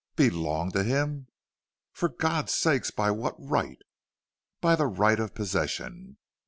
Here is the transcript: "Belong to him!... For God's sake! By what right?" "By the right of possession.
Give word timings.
"Belong 0.15 0.71
to 0.71 0.83
him!... 0.83 1.27
For 1.93 2.09
God's 2.09 2.55
sake! 2.55 2.85
By 2.95 3.11
what 3.11 3.35
right?" 3.37 3.77
"By 4.59 4.75
the 4.75 4.87
right 4.87 5.19
of 5.19 5.35
possession. 5.35 6.17